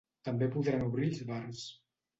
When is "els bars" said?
1.13-1.65